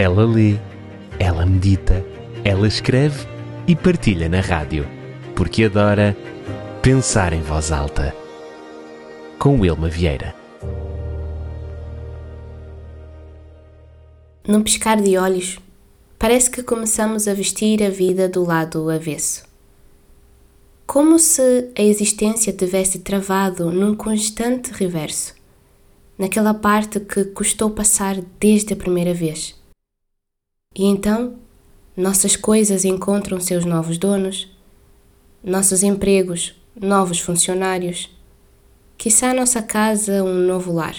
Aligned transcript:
Ela 0.00 0.24
lê, 0.24 0.56
ela 1.18 1.44
medita, 1.44 2.06
ela 2.44 2.68
escreve 2.68 3.26
e 3.66 3.74
partilha 3.74 4.28
na 4.28 4.40
rádio, 4.40 4.86
porque 5.34 5.64
adora 5.64 6.16
pensar 6.80 7.32
em 7.32 7.42
voz 7.42 7.72
alta. 7.72 8.14
Com 9.40 9.58
Wilma 9.58 9.88
Vieira. 9.88 10.36
Num 14.46 14.62
piscar 14.62 15.02
de 15.02 15.18
olhos, 15.18 15.58
parece 16.16 16.48
que 16.48 16.62
começamos 16.62 17.26
a 17.26 17.34
vestir 17.34 17.82
a 17.82 17.90
vida 17.90 18.28
do 18.28 18.44
lado 18.44 18.88
avesso. 18.88 19.42
Como 20.86 21.18
se 21.18 21.72
a 21.76 21.82
existência 21.82 22.52
tivesse 22.52 23.00
travado 23.00 23.72
num 23.72 23.96
constante 23.96 24.70
reverso, 24.70 25.34
naquela 26.16 26.54
parte 26.54 27.00
que 27.00 27.24
custou 27.24 27.70
passar 27.70 28.14
desde 28.38 28.74
a 28.74 28.76
primeira 28.76 29.12
vez. 29.12 29.57
E 30.74 30.84
então, 30.84 31.36
nossas 31.96 32.36
coisas 32.36 32.84
encontram 32.84 33.40
seus 33.40 33.64
novos 33.64 33.98
donos, 33.98 34.48
nossos 35.42 35.82
empregos, 35.82 36.54
novos 36.80 37.18
funcionários, 37.18 38.10
quiçá 38.96 39.34
nossa 39.34 39.62
casa 39.62 40.22
um 40.22 40.34
novo 40.34 40.72
lar. 40.72 40.94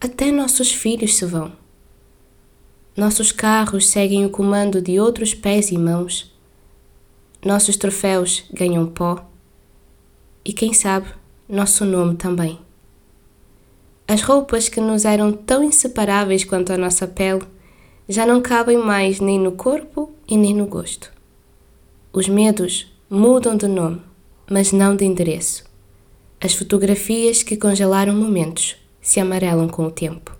Até 0.00 0.30
nossos 0.30 0.70
filhos 0.70 1.16
se 1.16 1.24
vão. 1.24 1.52
Nossos 2.96 3.32
carros 3.32 3.88
seguem 3.88 4.24
o 4.24 4.30
comando 4.30 4.80
de 4.80 5.00
outros 5.00 5.34
pés 5.34 5.70
e 5.70 5.78
mãos. 5.78 6.32
Nossos 7.44 7.76
troféus 7.76 8.44
ganham 8.52 8.86
pó. 8.86 9.28
E 10.44 10.52
quem 10.52 10.72
sabe, 10.72 11.08
nosso 11.48 11.84
nome 11.84 12.16
também. 12.16 12.60
As 14.06 14.22
roupas 14.22 14.68
que 14.68 14.80
nos 14.80 15.04
eram 15.04 15.32
tão 15.32 15.64
inseparáveis 15.64 16.44
quanto 16.44 16.72
a 16.72 16.76
nossa 16.76 17.06
pele 17.08 17.44
já 18.08 18.26
não 18.26 18.40
cabem 18.42 18.76
mais 18.76 19.20
nem 19.20 19.38
no 19.38 19.52
corpo 19.52 20.12
e 20.28 20.36
nem 20.36 20.54
no 20.54 20.66
gosto. 20.66 21.12
Os 22.12 22.28
medos 22.28 22.92
mudam 23.08 23.56
de 23.56 23.66
nome, 23.66 24.00
mas 24.50 24.72
não 24.72 24.94
de 24.94 25.04
endereço. 25.04 25.64
As 26.40 26.54
fotografias 26.54 27.42
que 27.42 27.56
congelaram 27.56 28.14
momentos 28.14 28.76
se 29.00 29.18
amarelam 29.20 29.68
com 29.68 29.86
o 29.86 29.90
tempo. 29.90 30.36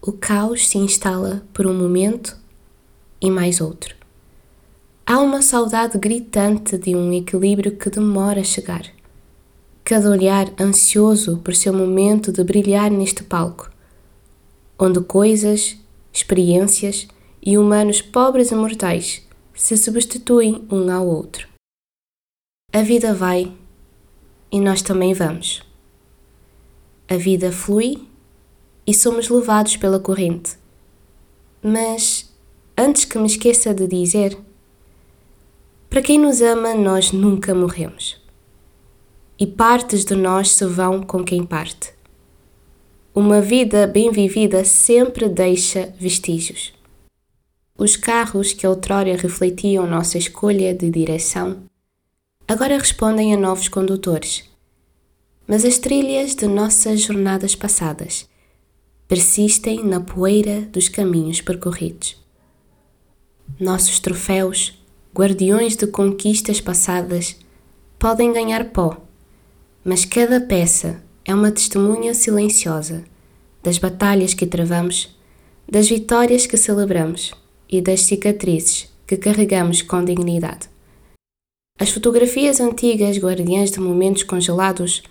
O 0.00 0.12
caos 0.12 0.66
se 0.66 0.78
instala 0.78 1.46
por 1.52 1.66
um 1.66 1.74
momento 1.74 2.36
e 3.20 3.30
mais 3.30 3.60
outro. 3.60 3.94
Há 5.06 5.20
uma 5.20 5.42
saudade 5.42 5.96
gritante 5.98 6.76
de 6.76 6.94
um 6.96 7.12
equilíbrio 7.12 7.76
que 7.76 7.90
demora 7.90 8.40
a 8.40 8.44
chegar. 8.44 8.84
Cada 9.84 10.10
olhar 10.10 10.52
ansioso 10.60 11.38
por 11.38 11.54
seu 11.54 11.72
momento 11.72 12.32
de 12.32 12.42
brilhar 12.42 12.90
neste 12.90 13.22
palco, 13.22 13.70
onde 14.78 15.00
coisas 15.00 15.76
experiências 16.12 17.08
e 17.40 17.56
humanos 17.56 18.02
pobres 18.02 18.50
e 18.50 18.54
mortais 18.54 19.26
se 19.54 19.76
substituem 19.76 20.66
um 20.70 20.90
ao 20.90 21.06
outro. 21.06 21.48
A 22.72 22.82
vida 22.82 23.14
vai 23.14 23.52
e 24.50 24.60
nós 24.60 24.82
também 24.82 25.14
vamos. 25.14 25.62
A 27.08 27.16
vida 27.16 27.52
flui 27.52 28.06
e 28.86 28.94
somos 28.94 29.28
levados 29.28 29.76
pela 29.76 30.00
corrente. 30.00 30.56
Mas, 31.62 32.32
antes 32.76 33.04
que 33.04 33.18
me 33.18 33.26
esqueça 33.26 33.72
de 33.72 33.86
dizer, 33.86 34.36
para 35.88 36.02
quem 36.02 36.18
nos 36.18 36.40
ama, 36.40 36.74
nós 36.74 37.12
nunca 37.12 37.54
morremos. 37.54 38.20
E 39.38 39.46
partes 39.46 40.04
de 40.04 40.14
nós 40.14 40.50
se 40.50 40.64
vão 40.64 41.02
com 41.02 41.22
quem 41.22 41.44
parte. 41.44 41.92
Uma 43.14 43.42
vida 43.42 43.86
bem 43.86 44.10
vivida 44.10 44.64
sempre 44.64 45.28
deixa 45.28 45.92
vestígios. 46.00 46.72
Os 47.76 47.94
carros 47.94 48.54
que 48.54 48.66
outrora 48.66 49.14
refletiam 49.14 49.86
nossa 49.86 50.16
escolha 50.16 50.74
de 50.74 50.88
direção 50.88 51.62
agora 52.48 52.78
respondem 52.78 53.34
a 53.34 53.36
novos 53.36 53.68
condutores. 53.68 54.44
Mas 55.46 55.62
as 55.62 55.76
trilhas 55.76 56.34
de 56.34 56.46
nossas 56.46 57.02
jornadas 57.02 57.54
passadas 57.54 58.26
persistem 59.06 59.84
na 59.84 60.00
poeira 60.00 60.62
dos 60.72 60.88
caminhos 60.88 61.42
percorridos. 61.42 62.16
Nossos 63.60 64.00
troféus, 64.00 64.72
guardiões 65.14 65.76
de 65.76 65.86
conquistas 65.86 66.62
passadas, 66.62 67.36
podem 67.98 68.32
ganhar 68.32 68.70
pó, 68.70 68.96
mas 69.84 70.06
cada 70.06 70.40
peça 70.40 71.02
é 71.24 71.34
uma 71.34 71.52
testemunha 71.52 72.14
silenciosa 72.14 73.04
das 73.62 73.78
batalhas 73.78 74.34
que 74.34 74.46
travamos, 74.46 75.16
das 75.68 75.88
vitórias 75.88 76.46
que 76.46 76.56
celebramos 76.56 77.32
e 77.68 77.80
das 77.80 78.02
cicatrizes 78.02 78.90
que 79.06 79.16
carregamos 79.16 79.82
com 79.82 80.04
dignidade. 80.04 80.68
As 81.78 81.90
fotografias 81.90 82.60
antigas, 82.60 83.18
guardiãs 83.18 83.70
de 83.70 83.80
momentos 83.80 84.22
congelados, 84.22 85.02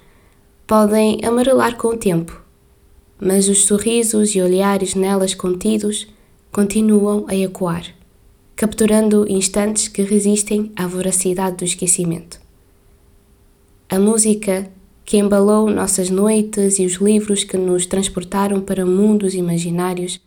podem 0.68 1.20
amarelar 1.24 1.76
com 1.78 1.90
o 1.90 1.98
tempo, 1.98 2.42
mas 3.20 3.50
os 3.50 3.66
sorrisos 3.66 4.36
e 4.36 4.42
olhares 4.42 4.96
nelas 4.96 5.34
contidos 5.34 6.08
continuam 6.52 7.26
a 7.28 7.36
ecoar, 7.36 7.86
capturando 8.56 9.26
instantes 9.30 9.88
que 9.88 10.02
resistem 10.02 10.72
à 10.76 10.88
voracidade 10.88 11.58
do 11.58 11.66
esquecimento. 11.66 12.40
A 13.90 14.00
música 14.00 14.72
que 15.12 15.18
embalou 15.18 15.70
nossas 15.70 16.10
noites 16.10 16.80
e 16.80 16.86
os 16.86 16.94
livros 16.94 17.44
que 17.44 17.58
nos 17.58 17.86
transportaram 17.86 18.62
para 18.62 18.86
mundos 18.86 19.34
imaginários, 19.34 20.22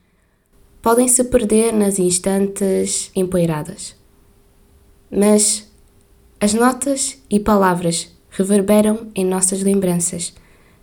podem 0.83 1.09
se 1.09 1.25
perder 1.25 1.73
nas 1.73 1.99
instantes 1.99 3.11
empoeiradas. 3.17 3.97
Mas 5.11 5.73
as 6.39 6.53
notas 6.53 7.17
e 7.31 7.41
palavras 7.41 8.13
reverberam 8.29 9.11
em 9.15 9.25
nossas 9.25 9.63
lembranças, 9.63 10.35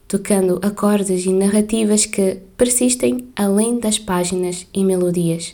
tocando 0.08 0.60
acordes 0.64 1.24
e 1.24 1.32
narrativas 1.32 2.08
que 2.08 2.40
persistem 2.58 3.30
além 3.36 3.80
das 3.80 4.00
páginas 4.00 4.66
e 4.74 4.84
melodias. 4.84 5.54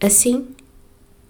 Assim, 0.00 0.48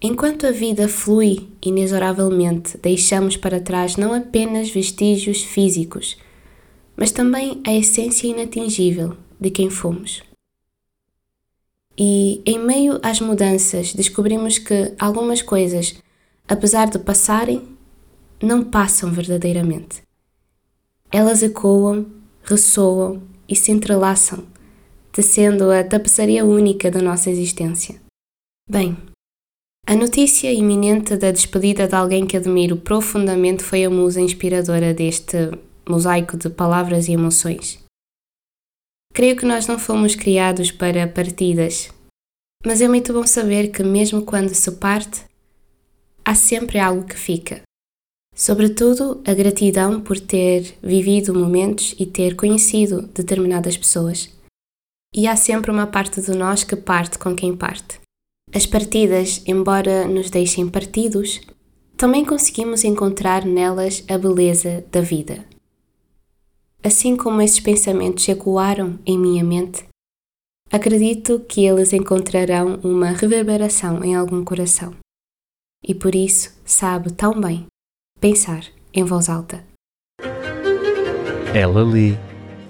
Enquanto 0.01 0.47
a 0.47 0.51
vida 0.51 0.89
flui 0.89 1.49
inexoravelmente, 1.63 2.77
deixamos 2.79 3.37
para 3.37 3.61
trás 3.61 3.97
não 3.97 4.13
apenas 4.13 4.71
vestígios 4.71 5.43
físicos, 5.43 6.19
mas 6.97 7.11
também 7.11 7.63
a 7.67 7.73
essência 7.73 8.27
inatingível 8.27 9.17
de 9.41 9.51
quem 9.51 9.71
fomos. 9.71 10.23
E, 11.97 12.43
em 12.45 12.59
meio 12.59 12.99
às 13.03 13.21
mudanças, 13.21 13.95
descobrimos 13.95 14.59
que 14.59 14.95
algumas 14.99 15.41
coisas, 15.41 15.95
apesar 16.49 16.91
de 16.91 16.99
passarem, 16.99 17.63
não 18.43 18.65
passam 18.65 19.11
verdadeiramente. 19.11 20.03
Elas 21.11 21.43
ecoam, 21.43 22.07
ressoam 22.43 23.23
e 23.49 23.55
se 23.55 23.71
entrelaçam, 23.71 24.45
tecendo 25.13 25.71
a 25.71 25.85
tapeçaria 25.85 26.45
única 26.45 26.91
da 26.91 27.01
nossa 27.01 27.31
existência. 27.31 28.01
Bem, 28.69 28.97
a 29.87 29.95
notícia 29.95 30.51
iminente 30.51 31.15
da 31.17 31.31
despedida 31.31 31.87
de 31.87 31.95
alguém 31.95 32.27
que 32.27 32.37
admiro 32.37 32.77
profundamente 32.77 33.63
foi 33.63 33.85
a 33.85 33.91
musa 33.91 34.21
inspiradora 34.21 34.95
deste 34.95 35.51
mosaico 35.87 36.39
de 36.39 36.49
palavras 36.49 37.07
e 37.07 37.13
emoções. 37.13 37.79
Creio 39.13 39.37
que 39.37 39.45
nós 39.45 39.67
não 39.67 39.79
fomos 39.79 40.15
criados 40.15 40.71
para 40.71 41.07
partidas, 41.07 41.91
mas 42.65 42.81
é 42.81 42.89
muito 42.89 43.13
bom 43.13 43.27
saber 43.27 43.69
que, 43.69 43.83
mesmo 43.83 44.23
quando 44.23 44.55
se 44.55 44.73
parte, 44.73 45.23
há 46.25 46.35
sempre 46.35 46.79
algo 46.79 47.05
que 47.05 47.19
fica. 47.19 47.61
Sobretudo 48.35 49.23
a 49.27 49.35
gratidão 49.35 50.01
por 50.01 50.19
ter 50.19 50.77
vivido 50.83 51.35
momentos 51.35 51.95
e 51.99 52.07
ter 52.07 52.35
conhecido 52.35 53.03
determinadas 53.03 53.77
pessoas. 53.77 54.31
E 55.15 55.29
há 55.29 55.37
sempre 55.37 55.71
uma 55.71 55.87
parte 55.87 56.21
de 56.23 56.33
nós 56.33 56.65
que 56.65 56.75
parte 56.75 57.19
com 57.19 57.37
quem 57.37 57.55
parte. 57.55 58.04
As 58.55 58.67
partidas, 58.67 59.43
embora 59.49 60.07
nos 60.07 60.31
deixem 60.31 60.69
partidos, 60.69 61.41
também 61.97 62.25
conseguimos 62.25 62.85
encontrar 62.85 63.45
nelas 63.45 64.05
a 64.09 64.17
beleza 64.17 64.85
da 64.93 65.01
vida. 65.01 65.45
Assim 66.81 67.17
como 67.17 67.43
esses 67.43 67.59
pensamentos 67.59 68.29
ecoaram 68.29 68.97
em 69.05 69.19
minha 69.19 69.43
mente, 69.43 69.85
acredito 70.71 71.41
que 71.41 71.67
eles 71.67 71.93
encontrarão 71.93 72.79
uma 72.85 73.09
reverberação 73.09 74.05
em 74.05 74.15
algum 74.15 74.45
coração. 74.45 74.95
E 75.85 75.93
por 75.93 76.15
isso 76.15 76.53
sabe 76.65 77.13
tão 77.13 77.41
bem 77.41 77.67
pensar 78.21 78.65
em 78.93 79.03
voz 79.03 79.29
alta. 79.29 79.65
Ela 81.53 81.83
lê, 81.83 82.15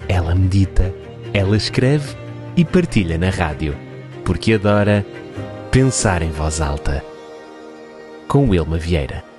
ela 0.09 0.33
medita, 0.33 0.91
ela 1.31 1.55
escreve 1.55 2.15
e 2.57 2.65
partilha 2.65 3.19
na 3.19 3.29
rádio, 3.29 3.75
porque 4.23 4.53
adora 4.53 5.05
Pensar 5.75 6.21
em 6.21 6.31
Voz 6.31 6.61
Alta, 6.61 7.03
com 8.29 8.47
Wilma 8.47 8.77
Vieira. 8.77 9.34